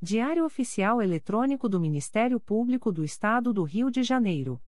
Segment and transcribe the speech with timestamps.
[0.00, 4.62] Diário Oficial Eletrônico do Ministério Público do Estado do Rio de Janeiro.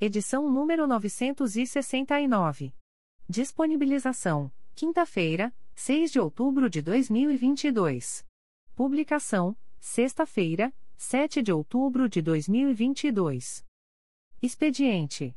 [0.00, 2.74] Edição número 969.
[3.28, 8.26] Disponibilização: quinta-feira, 6 de outubro de 2022.
[8.74, 13.64] Publicação: sexta-feira, 7 de outubro de 2022.
[14.42, 15.36] Expediente: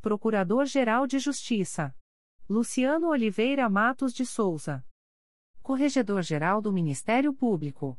[0.00, 1.92] Procurador-Geral de Justiça
[2.48, 4.86] Luciano Oliveira Matos de Souza.
[5.64, 7.98] Corregedor-Geral do Ministério Público.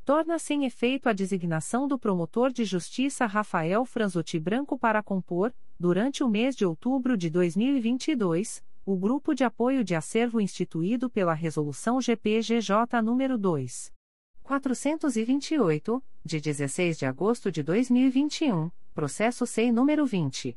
[0.03, 6.23] Torna-se em efeito a designação do promotor de justiça Rafael Franzuti Branco para compor, durante
[6.23, 11.99] o mês de outubro de 2022, o grupo de apoio de acervo instituído pela Resolução
[11.99, 13.94] GPGJ nº 2.
[14.45, 20.55] 428, de 16 de agosto de 2021, processo SEI número 20.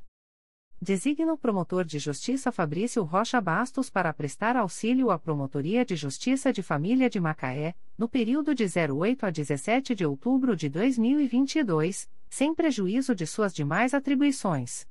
[0.82, 6.54] Designa o promotor de justiça Fabrício Rocha Bastos para prestar auxílio à Promotoria de Justiça
[6.54, 12.54] de Família de Macaé, no período de 08 a 17 de outubro de 2022, sem
[12.54, 14.88] prejuízo de suas demais atribuições.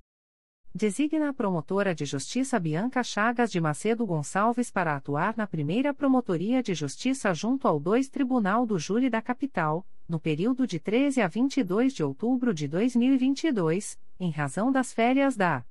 [0.76, 6.62] Designa a promotora de justiça Bianca Chagas de Macedo Gonçalves para atuar na primeira Promotoria
[6.62, 11.28] de Justiça junto ao 2 Tribunal do Júri da Capital, no período de 13 a
[11.28, 15.64] 22 de outubro de 2022, em razão das férias da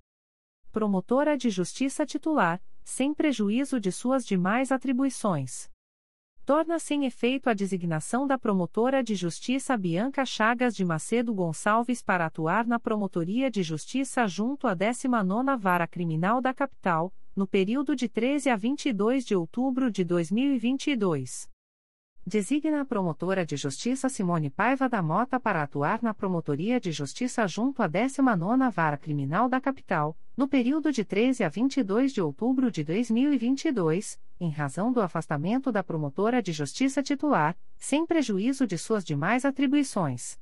[0.78, 5.68] promotora de justiça titular, sem prejuízo de suas demais atribuições.
[6.46, 12.26] Torna sem efeito a designação da promotora de justiça Bianca Chagas de Macedo Gonçalves para
[12.26, 18.08] atuar na Promotoria de Justiça junto à 19ª Vara Criminal da Capital, no período de
[18.08, 21.50] 13 a 22 de outubro de 2022.
[22.24, 27.48] Designa a promotora de justiça Simone Paiva da Mota para atuar na Promotoria de Justiça
[27.48, 32.70] junto à 19ª Vara Criminal da Capital, no período de 13 a 22 de outubro
[32.70, 39.04] de 2022, em razão do afastamento da promotora de justiça titular, sem prejuízo de suas
[39.04, 40.38] demais atribuições.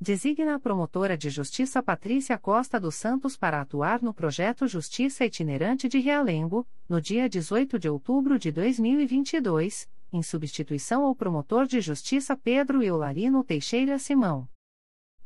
[0.00, 5.88] Designa a promotora de justiça Patrícia Costa dos Santos para atuar no projeto Justiça Itinerante
[5.88, 12.36] de Realengo, no dia 18 de outubro de 2022, em substituição ao promotor de justiça
[12.36, 14.48] Pedro Eularino Teixeira Simão.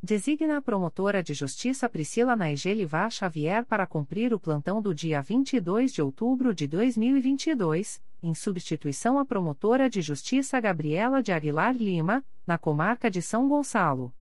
[0.09, 5.93] Designa a promotora de justiça Priscila Naegelivar Xavier para cumprir o plantão do dia 22
[5.93, 12.57] de outubro de 2022, em substituição à promotora de justiça Gabriela de Aguilar Lima, na
[12.57, 14.15] comarca de São Gonçalo.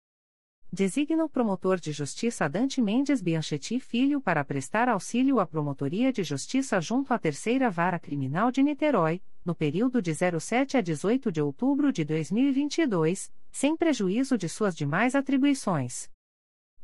[0.74, 6.24] Designa o promotor de justiça Dante Mendes Bianchetti Filho para prestar auxílio à Promotoria de
[6.24, 11.44] Justiça junto à Terceira Vara Criminal de Niterói, no período de 07 a 18 de
[11.44, 16.12] outubro de 2022, sem prejuízo de suas demais atribuições.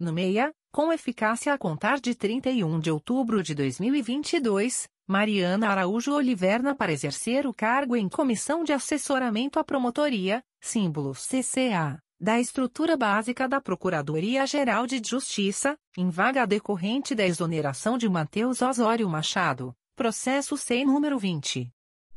[0.00, 6.74] No MEIA, com eficácia a contar de 31 de outubro de 2022, Mariana Araújo Oliverna
[6.74, 13.48] para exercer o cargo em Comissão de Assessoramento à Promotoria, símbolo CCA, da Estrutura Básica
[13.48, 20.84] da Procuradoria-Geral de Justiça, em vaga decorrente da exoneração de Matheus Osório Machado, processo SEI
[20.84, 21.72] número 20.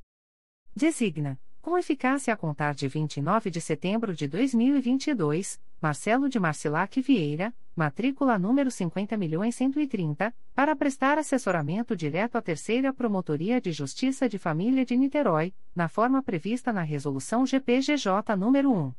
[0.76, 7.52] Designa com eficácia a contar de 29 de setembro de 2022, Marcelo de Marcilac Vieira,
[7.76, 14.96] matrícula número 50.130, para prestar assessoramento direto à Terceira Promotoria de Justiça de Família de
[14.96, 18.94] Niterói, na forma prevista na Resolução GPGJ nº 1.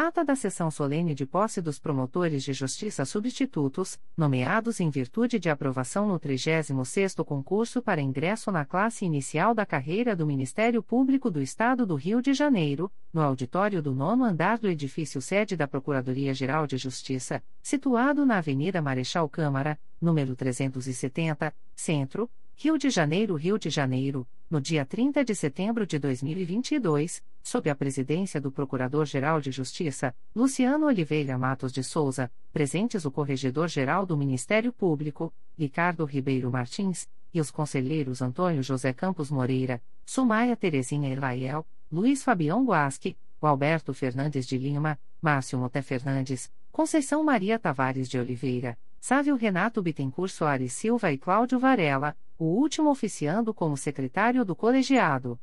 [0.03, 5.51] Ata da sessão solene de posse dos promotores de justiça substitutos, nomeados em virtude de
[5.51, 11.43] aprovação no 36º concurso para ingresso na classe inicial da carreira do Ministério Público do
[11.43, 16.67] Estado do Rio de Janeiro, no auditório do nono andar do edifício sede da Procuradoria-Geral
[16.67, 22.31] de Justiça, situado na Avenida Marechal Câmara, número 370, Centro,
[22.63, 27.75] Rio de Janeiro, Rio de Janeiro, no dia 30 de setembro de 2022, sob a
[27.75, 34.75] presidência do Procurador-Geral de Justiça, Luciano Oliveira Matos de Souza, presentes o Corregedor-Geral do Ministério
[34.75, 42.23] Público, Ricardo Ribeiro Martins, e os conselheiros Antônio José Campos Moreira, Sumaia Terezinha Elaiel, Luiz
[42.23, 49.35] Fabião Guasque, Alberto Fernandes de Lima, Márcio Moté Fernandes, Conceição Maria Tavares de Oliveira, Sávio
[49.35, 55.39] Renato Bittencourt Soares Silva e Cláudio Varela, o último oficiando como secretário do colegiado.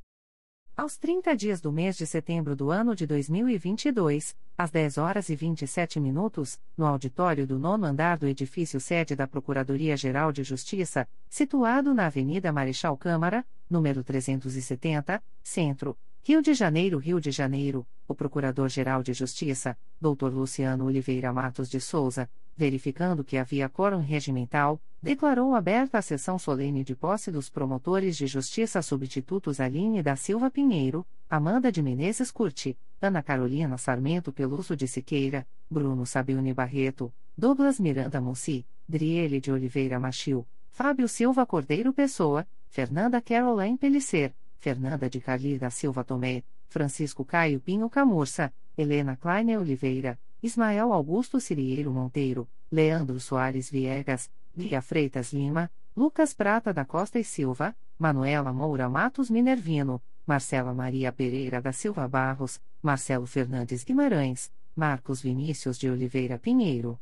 [0.75, 5.36] Aos 30 dias do mês de setembro do ano de 2022, às 10 horas e
[5.36, 11.93] 27 minutos, no auditório do nono andar do edifício sede da Procuradoria-Geral de Justiça, situado
[11.93, 19.03] na Avenida Marechal Câmara, número 370, Centro, Rio de Janeiro, Rio de Janeiro, o Procurador-Geral
[19.03, 20.33] de Justiça, Dr.
[20.33, 22.27] Luciano Oliveira Matos de Souza,
[22.58, 28.26] verificando que havia quórum regimental, declarou aberta a sessão solene de posse dos promotores de
[28.26, 34.88] justiça substitutos Aline da Silva Pinheiro, Amanda de Menezes Curti, Ana Carolina Sarmento Peluso de
[34.88, 42.48] Siqueira, Bruno Sabiuni Barreto, Douglas Miranda Mussi, Driele de Oliveira Machil, Fábio Silva Cordeiro Pessoa,
[42.67, 49.60] Fernanda Caroline Pellicer, Fernanda de Carli da Silva Tomé, Francisco Caio Pinho Camurça, Helena Kleiner
[49.60, 57.17] Oliveira, Ismael Augusto Cirieiro Monteiro, Leandro Soares Viegas, Lia Freitas Lima, Lucas Prata da Costa
[57.17, 64.52] e Silva, Manuela Moura Matos Minervino, Marcela Maria Pereira da Silva Barros, Marcelo Fernandes Guimarães,
[64.76, 67.00] Marcos Vinícius de Oliveira Pinheiro.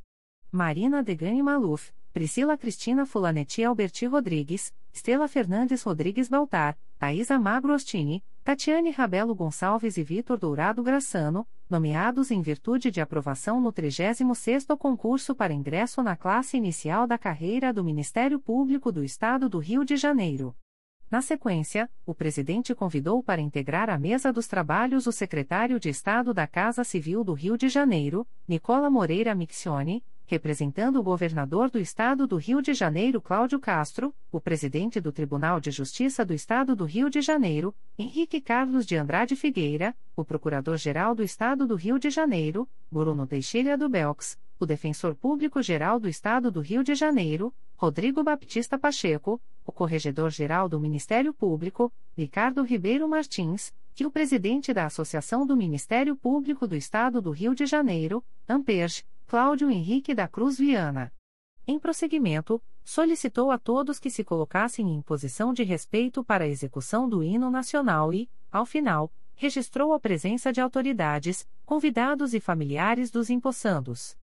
[0.50, 8.24] Marina Degani Maluf, Priscila Cristina Fulanetti Alberti Rodrigues, Estela Fernandes Rodrigues Baltar, Thaisa Magro Ostini,
[8.44, 15.36] Tatiane Rabelo Gonçalves e Vitor Dourado Graçano, nomeados em virtude de aprovação no 36º concurso
[15.36, 19.98] para ingresso na classe inicial da carreira do Ministério Público do Estado do Rio de
[19.98, 20.56] Janeiro.
[21.12, 26.34] Na sequência, o presidente convidou para integrar a mesa dos trabalhos o secretário de Estado
[26.34, 32.26] da Casa Civil do Rio de Janeiro, Nicola Moreira Mixione, representando o governador do Estado
[32.26, 36.86] do Rio de Janeiro Cláudio Castro, o presidente do Tribunal de Justiça do Estado do
[36.86, 42.10] Rio de Janeiro, Henrique Carlos de Andrade Figueira, o procurador-geral do Estado do Rio de
[42.10, 48.24] Janeiro, Bruno Teixeira do Belks, o defensor público-geral do Estado do Rio de Janeiro, Rodrigo
[48.24, 55.46] Baptista Pacheco, o Corregedor-Geral do Ministério Público, Ricardo Ribeiro Martins, que o presidente da Associação
[55.46, 61.12] do Ministério Público do Estado do Rio de Janeiro, Amperge, Cláudio Henrique da Cruz Viana.
[61.68, 67.10] Em prosseguimento, solicitou a todos que se colocassem em posição de respeito para a execução
[67.10, 73.32] do hino nacional e, ao final, registrou a presença de autoridades, convidados e familiares dos
[73.32, 74.16] empossandos.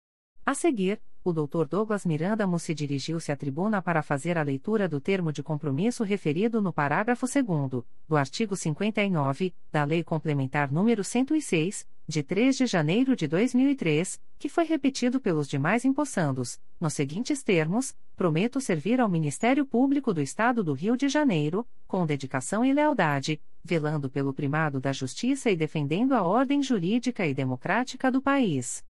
[0.45, 1.65] A seguir, o Dr.
[1.67, 6.61] Douglas Miranda Mussi dirigiu-se à tribuna para fazer a leitura do termo de compromisso referido
[6.61, 13.15] no parágrafo 2 do artigo 59 da Lei Complementar nº 106, de 3 de janeiro
[13.15, 19.65] de 2003, que foi repetido pelos demais empossandos, nos seguintes termos: prometo servir ao Ministério
[19.65, 24.91] Público do Estado do Rio de Janeiro, com dedicação e lealdade, velando pelo primado da
[24.91, 28.83] justiça e defendendo a ordem jurídica e democrática do país.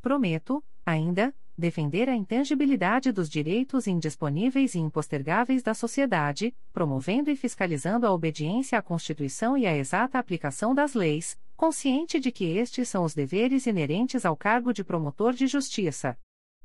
[0.00, 8.06] Prometo, ainda, defender a intangibilidade dos direitos indisponíveis e impostergáveis da sociedade, promovendo e fiscalizando
[8.06, 13.02] a obediência à Constituição e a exata aplicação das leis, consciente de que estes são
[13.02, 16.16] os deveres inerentes ao cargo de promotor de justiça.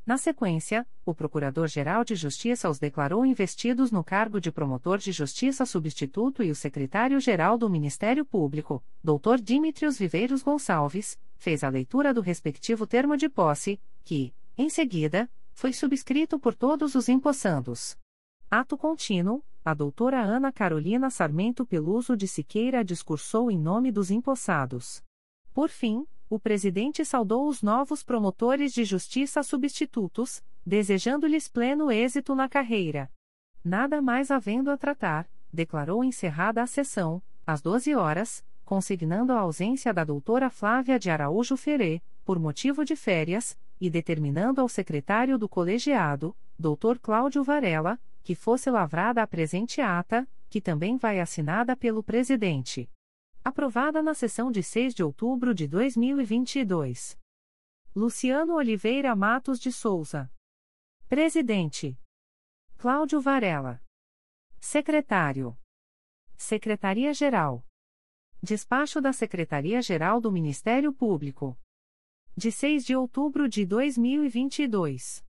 [0.05, 5.65] Na sequência, o Procurador-Geral de Justiça os declarou investidos no cargo de promotor de justiça
[5.65, 9.41] substituto e o secretário-geral do Ministério Público, Dr.
[9.41, 15.73] Dimitrios Viveiros Gonçalves, fez a leitura do respectivo termo de posse, que, em seguida, foi
[15.73, 17.97] subscrito por todos os empossandos.
[18.47, 25.01] Ato contínuo, a doutora Ana Carolina Sarmento Peluso de Siqueira discursou em nome dos empossados.
[25.53, 32.49] Por fim, o presidente saudou os novos promotores de justiça substitutos, desejando-lhes pleno êxito na
[32.49, 33.09] carreira.
[33.63, 39.93] Nada mais havendo a tratar, declarou encerrada a sessão, às 12 horas, consignando a ausência
[39.93, 45.47] da doutora Flávia de Araújo Ferê, por motivo de férias, e determinando ao secretário do
[45.47, 46.97] colegiado, Dr.
[47.01, 52.89] Cláudio Varela, que fosse lavrada a presente ata, que também vai assinada pelo presidente.
[53.43, 57.19] Aprovada na sessão de 6 de outubro de 2022.
[57.95, 60.31] Luciano Oliveira Matos de Souza.
[61.09, 61.99] Presidente.
[62.77, 63.83] Cláudio Varela.
[64.59, 65.57] Secretário.
[66.37, 67.65] Secretaria-Geral.
[68.41, 71.59] Despacho da Secretaria-Geral do Ministério Público
[72.35, 75.23] de 6 de outubro de 2022.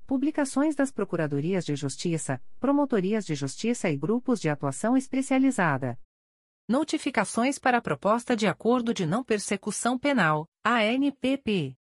[0.06, 5.98] Publicações das Procuradorias de Justiça, Promotorias de Justiça e Grupos de Atuação Especializada.
[6.68, 11.79] Notificações para a Proposta de Acordo de Não Persecução Penal, ANPP.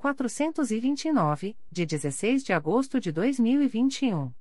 [0.00, 4.32] 429, de 16 de agosto de 2021.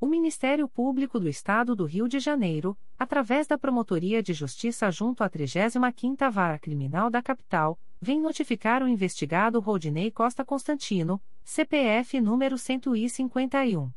[0.00, 5.24] O Ministério Público do Estado do Rio de Janeiro, através da Promotoria de Justiça junto
[5.24, 12.56] à 35ª Vara Criminal da Capital, vem notificar o investigado Rodinei Costa Constantino, CPF número
[12.56, 13.90] 151.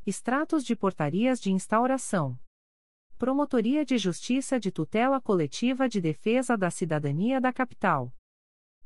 [0.05, 2.39] Extratos de portarias de instauração.
[3.17, 8.15] Promotoria de Justiça de Tutela Coletiva de Defesa da Cidadania da Capital.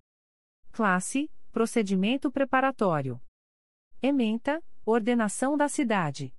[0.71, 3.18] Classe: Procedimento preparatório.
[4.02, 6.34] Ementa: Ordenação da cidade.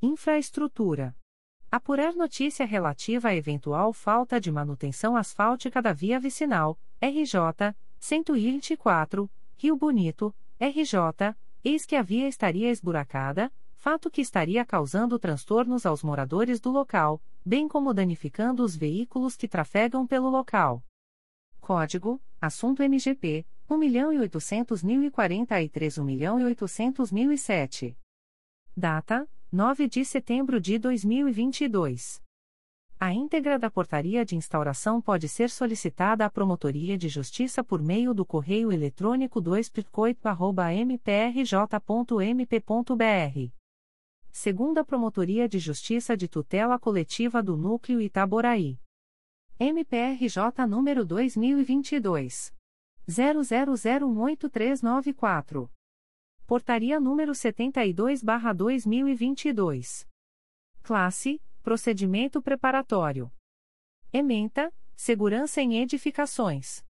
[0.00, 1.12] Infraestrutura.
[1.68, 9.76] Apurar notícia relativa à eventual falta de manutenção asfáltica da via vicinal, RJ 124, Rio
[9.76, 16.60] Bonito, RJ, eis que a via estaria esburacada, fato que estaria causando transtornos aos moradores
[16.60, 20.80] do local, bem como danificando os veículos que trafegam pelo local.
[21.60, 27.96] Código: Assunto MGP 1.800.043 1.800.007.
[28.76, 32.22] Data: 9 de setembro de 2022.
[32.98, 38.12] A íntegra da portaria de instauração pode ser solicitada à Promotoria de Justiça por meio
[38.12, 39.72] do correio eletrônico 2
[40.86, 43.60] mprj.mp.br
[44.32, 48.78] segunda Promotoria de Justiça de Tutela Coletiva do Núcleo Itaboraí.
[49.58, 52.52] MPRJ número 2022
[53.10, 55.68] 00018394.
[56.46, 60.06] Portaria número 72/2022.
[60.82, 63.30] Classe: Procedimento preparatório.
[64.12, 66.84] Ementa: Segurança em edificações.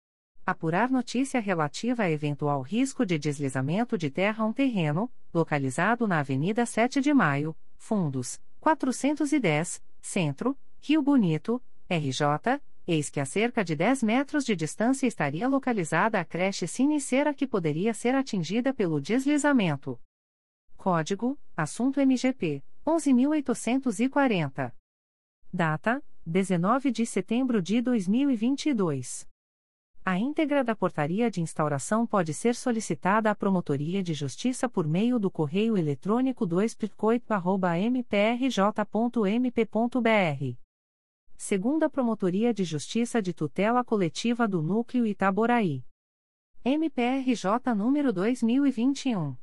[0.45, 6.19] Apurar notícia relativa a eventual risco de deslizamento de terra a um terreno, localizado na
[6.19, 13.75] Avenida 7 de Maio, Fundos, 410, Centro, Rio Bonito, RJ, eis que a cerca de
[13.75, 19.99] 10 metros de distância estaria localizada a creche siniceira que poderia ser atingida pelo deslizamento.
[20.75, 24.73] Código: Assunto MGP 11840.
[25.53, 29.27] Data: 19 de setembro de 2022.
[30.03, 35.19] A íntegra da portaria de instauração pode ser solicitada à Promotoria de Justiça por meio
[35.19, 36.75] do correio eletrônico 2
[37.91, 38.69] mprj.mp.br.
[41.41, 45.85] Segunda Promotoria de Justiça de Tutela Coletiva do Núcleo Itaboraí.
[46.65, 49.37] MPRJ número 2021.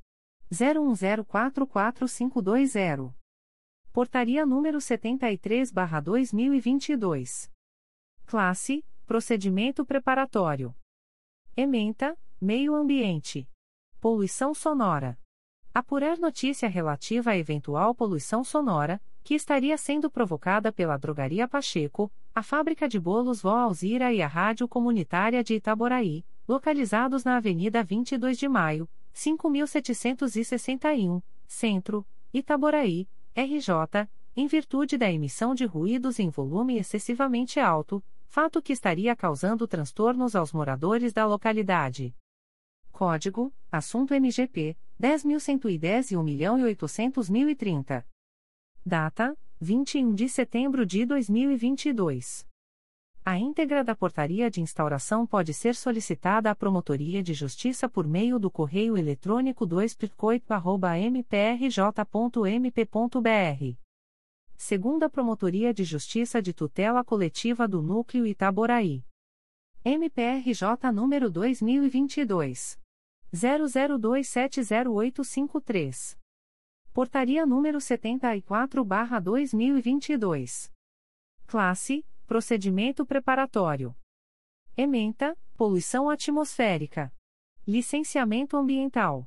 [0.52, 3.14] 01044520.
[3.94, 7.50] Portaria número 73/2022.
[8.26, 10.76] Classe Procedimento preparatório.
[11.56, 13.48] Ementa, Meio Ambiente.
[13.98, 15.18] Poluição sonora.
[15.72, 22.44] Apurar notícia relativa à eventual poluição sonora, que estaria sendo provocada pela Drogaria Pacheco, a
[22.44, 28.38] fábrica de bolos Vó Alzira e a Rádio Comunitária de Itaboraí, localizados na Avenida 22
[28.38, 37.58] de Maio, 5761, Centro, Itaboraí, RJ, em virtude da emissão de ruídos em volume excessivamente
[37.58, 42.14] alto, fato que estaria causando transtornos aos moradores da localidade.
[42.92, 48.04] Código: Assunto MGP 10.110 e 1.800.030.
[48.88, 52.46] Data: 21 de setembro de 2022.
[53.24, 58.38] A íntegra da portaria de instauração pode ser solicitada à Promotoria de Justiça por meio
[58.38, 59.96] do correio eletrônico 2
[61.10, 63.76] mprj.mp.br
[64.56, 69.02] segunda Promotoria de Justiça de Tutela Coletiva do Núcleo Itaboraí.
[69.84, 72.78] MPRJ número 2022
[73.34, 76.25] 00270853.
[76.96, 80.72] Portaria número 74/2022.
[81.46, 83.94] Classe: Procedimento preparatório.
[84.74, 87.12] Ementa: Poluição atmosférica.
[87.68, 89.26] Licenciamento ambiental.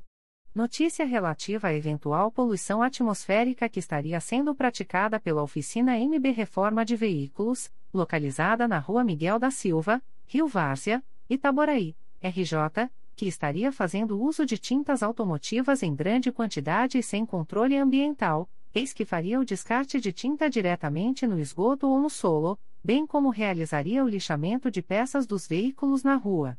[0.52, 6.96] Notícia relativa à eventual poluição atmosférica que estaria sendo praticada pela oficina MB Reforma de
[6.96, 12.90] Veículos, localizada na Rua Miguel da Silva, Rio Várzea, Itaboraí, RJ,
[13.20, 18.94] que estaria fazendo uso de tintas automotivas em grande quantidade e sem controle ambiental, eis
[18.94, 24.06] que faria o descarte de tinta diretamente no esgoto ou no solo, bem como realizaria
[24.06, 26.58] o lixamento de peças dos veículos na rua.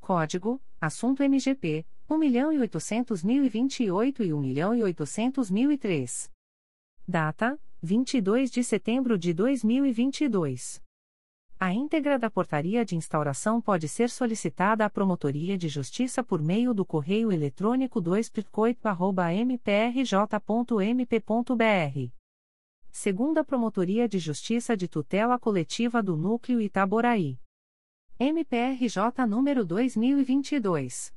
[0.00, 6.30] Código: Assunto MGP 1.800.028 e 1.800.003.
[7.06, 10.82] Data: 22 de setembro de 2022.
[11.64, 16.74] A íntegra da portaria de instauração pode ser solicitada à Promotoria de Justiça por meio
[16.74, 18.30] do correio eletrônico 2
[19.46, 22.12] mprj.mp.br.
[22.90, 27.38] Segunda Promotoria de Justiça de Tutela Coletiva do Núcleo Itaboraí.
[28.18, 31.14] MPRJ número 2022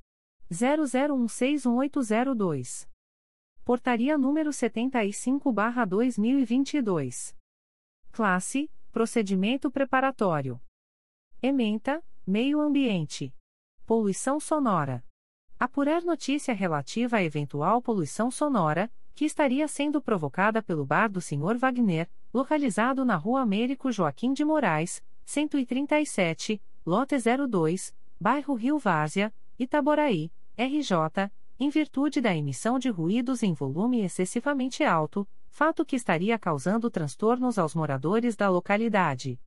[0.49, 2.87] 00161802.
[3.65, 7.35] Portaria número 75/2022.
[8.13, 10.59] Classe: Procedimento preparatório.
[11.39, 13.31] Ementa: Meio Ambiente.
[13.85, 15.05] Poluição sonora.
[15.59, 21.59] Apurar notícia relativa à eventual poluição sonora, que estaria sendo provocada pelo bar do Sr.
[21.59, 27.17] Wagner, localizado na Rua Américo Joaquim de Moraes, 137, lote
[27.47, 31.29] 02, bairro Rio Várzea, Itaboraí, RJ,
[31.59, 35.27] em virtude da emissão de ruídos em volume excessivamente alto,
[35.57, 39.41] fato que estaria causando transtornos aos moradores da localidade.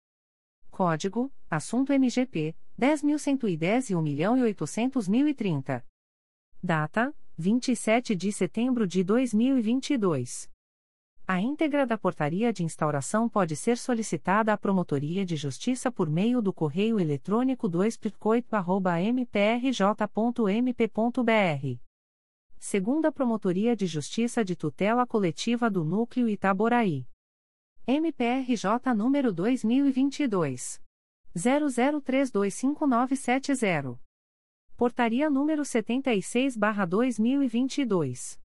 [0.68, 5.84] Código: Assunto MGP 10.110 e 1.800.030.
[6.60, 10.50] Data: 27 de setembro de 2022.
[11.28, 16.42] A íntegra da portaria de instauração pode ser solicitada à Promotoria de Justiça por meio
[16.42, 18.00] do correio eletrônico 2
[19.14, 19.80] mprj.mp.br
[22.60, 27.06] segunda Promotoria de Justiça de Tutela Coletiva do Núcleo Itaboraí.
[27.86, 30.78] MPRJ número 2022
[31.34, 33.98] 00325970.
[34.76, 38.38] Portaria número 76/2022.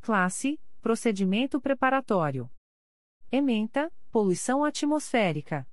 [0.00, 2.50] Classe: Procedimento preparatório.
[3.30, 5.64] Ementa: Poluição atmosférica.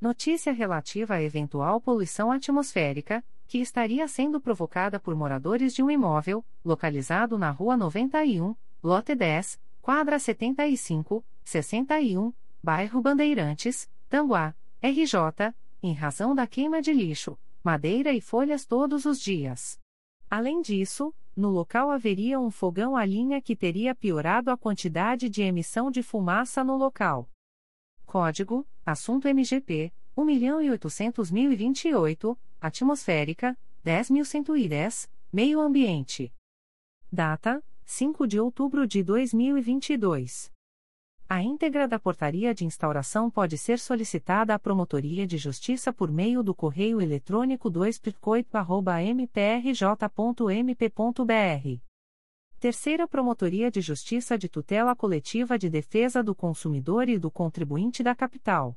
[0.00, 6.44] Notícia relativa à eventual poluição atmosférica que estaria sendo provocada por moradores de um imóvel,
[6.64, 12.32] localizado na Rua 91, Lote 10, Quadra 75, 61,
[12.62, 19.20] Bairro Bandeirantes, Tanguá, RJ, em razão da queima de lixo, madeira e folhas todos os
[19.20, 19.78] dias.
[20.28, 25.42] Além disso, no local haveria um fogão a linha que teria piorado a quantidade de
[25.42, 27.28] emissão de fumaça no local.
[28.04, 32.36] Código: Assunto MGP 1.800.028,
[32.66, 36.32] Atmosférica, 10.110, Meio Ambiente.
[37.12, 40.50] Data: 5 de outubro de 2022.
[41.28, 46.42] A íntegra da portaria de instauração pode ser solicitada à Promotoria de Justiça por meio
[46.42, 49.76] do correio eletrônico 2 mprj.mp.br.
[52.58, 58.14] Terceira Promotoria de Justiça de Tutela Coletiva de Defesa do Consumidor e do Contribuinte da
[58.14, 58.76] Capital.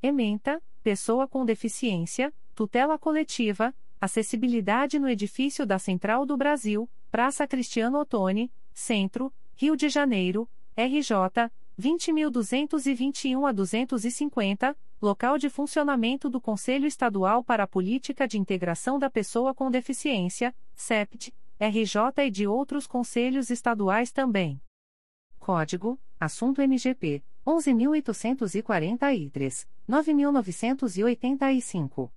[0.03, 8.01] Ementa: Pessoa com deficiência, tutela coletiva, acessibilidade no edifício da Central do Brasil, Praça Cristiano
[8.01, 17.45] Ottoni, Centro, Rio de Janeiro, RJ 20.221 a 250, local de funcionamento do Conselho Estadual
[17.45, 23.51] para a Política de Integração da Pessoa com Deficiência, CEPT, RJ e de outros conselhos
[23.51, 24.59] estaduais também.
[25.39, 32.11] Código: Assunto MGP 11.843, 9.985.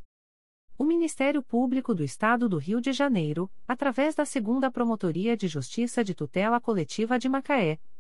[0.79, 6.03] O Ministério Público do Estado do Rio de Janeiro, através da Segunda Promotoria de Justiça
[6.03, 7.79] de Tutela Coletiva de Macaé,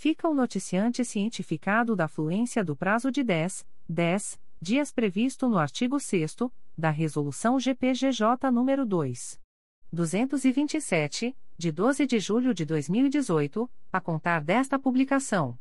[0.00, 6.00] fica o noticiante cientificado da fluência do prazo de 10, 10 dias previsto no artigo
[6.00, 6.36] 6
[6.76, 9.38] da Resolução GPGJ nº 2.
[9.92, 15.58] 227, de 12 de julho de 2018, a contar desta publicação.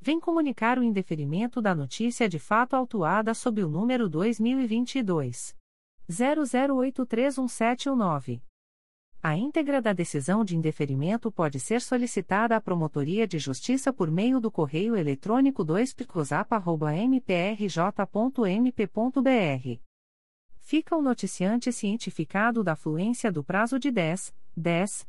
[0.00, 5.56] vem comunicar o indeferimento da notícia de fato autuada sob o número 2022
[6.08, 8.40] 00831719.
[9.20, 14.40] A íntegra da decisão de indeferimento pode ser solicitada à Promotoria de Justiça por meio
[14.40, 17.18] do correio eletrônico 2 mprj.mp.br.
[20.60, 25.08] Fica o noticiante cientificado da fluência do prazo de 10, 10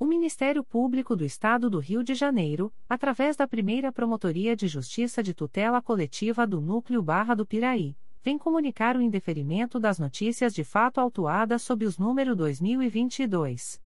[0.00, 5.24] O Ministério Público do Estado do Rio de Janeiro, através da primeira Promotoria de Justiça
[5.24, 10.62] de Tutela Coletiva do Núcleo Barra do Piraí, vem comunicar o indeferimento das notícias de
[10.62, 13.80] fato autuadas sob os números 2022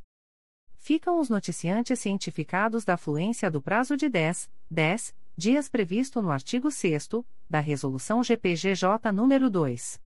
[0.75, 6.69] Ficam os noticiantes cientificados da fluência do prazo de 10, 10 dias previsto no artigo
[6.69, 7.07] 6
[7.49, 10.01] da Resolução GPGJ nº 2.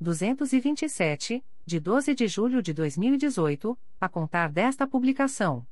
[0.00, 5.66] 227, de 12 de julho de 2018, a contar desta publicação.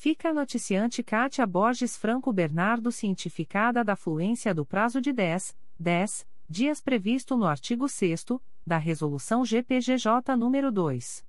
[0.00, 6.26] fica a noticiante Kátia Borges Franco Bernardo cientificada da fluência do prazo de 10, 10
[6.48, 8.24] dias previsto no artigo 6
[8.66, 11.26] da Resolução GPGJ nº 2.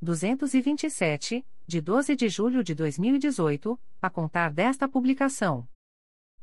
[0.00, 5.68] 227, de 12 de julho de 2018, a contar desta publicação.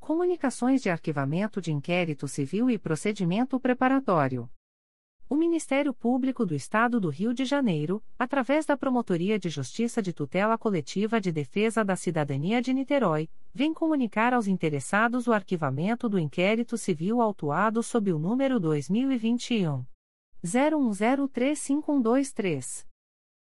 [0.00, 4.48] Comunicações de Arquivamento de Inquérito Civil e Procedimento Preparatório.
[5.28, 10.12] O Ministério Público do Estado do Rio de Janeiro, através da Promotoria de Justiça de
[10.12, 16.18] Tutela Coletiva de Defesa da Cidadania de Niterói, vem comunicar aos interessados o arquivamento do
[16.18, 19.84] inquérito civil autuado sob o número 2021
[20.42, 22.89] 01035123.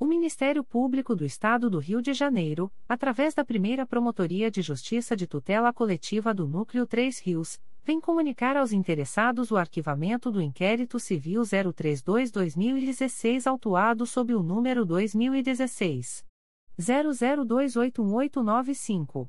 [0.00, 5.16] O Ministério Público do Estado do Rio de Janeiro, através da primeira Promotoria de Justiça
[5.16, 11.00] de Tutela Coletiva do Núcleo 3 Rios, vem comunicar aos interessados o arquivamento do inquérito
[11.00, 16.24] civil 032-2016 autuado sob o número 2016
[16.78, 19.28] 00281895.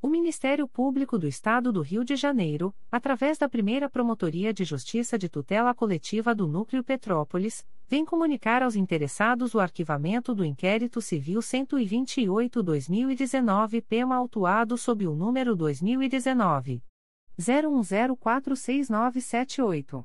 [0.00, 5.18] O Ministério Público do Estado do Rio de Janeiro, através da primeira Promotoria de Justiça
[5.18, 11.40] de Tutela Coletiva do Núcleo Petrópolis, vem comunicar aos interessados o arquivamento do inquérito civil
[11.40, 16.82] 128-2019 PEMA autuado sob o número 2019.
[17.38, 20.04] 01046978.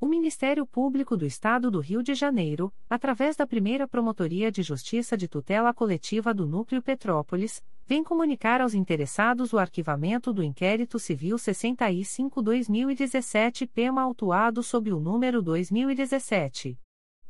[0.00, 5.14] O Ministério Público do Estado do Rio de Janeiro, através da primeira Promotoria de Justiça
[5.14, 11.36] de Tutela Coletiva do Núcleo Petrópolis, vem comunicar aos interessados o arquivamento do inquérito civil
[11.36, 16.78] 65-2017 PEMA autuado sob o número 2017.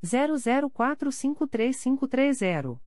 [0.00, 2.89] 00453530.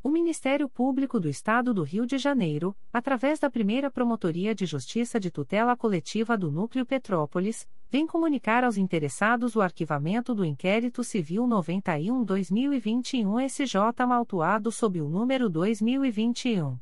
[0.00, 5.18] O Ministério Público do Estado do Rio de Janeiro, através da primeira Promotoria de Justiça
[5.18, 11.48] de Tutela Coletiva do Núcleo Petrópolis, vem comunicar aos interessados o arquivamento do inquérito civil
[11.48, 16.78] 91-2021 SJ maltuado sob o número 2021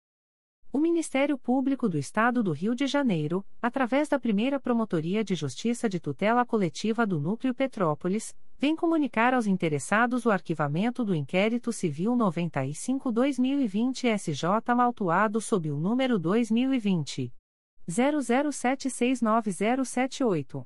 [0.73, 5.89] O Ministério Público do Estado do Rio de Janeiro, através da primeira Promotoria de Justiça
[5.89, 12.13] de Tutela Coletiva do Núcleo Petrópolis, vem comunicar aos interessados o arquivamento do inquérito civil
[12.13, 17.33] 95-2020 SJ maltuado sob o número 2020.
[17.89, 20.65] 00769078.